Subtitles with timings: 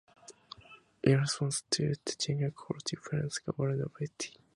[1.03, 4.41] In response to the General Court's defiance, Governor Francis Bernard dissolved the assembly.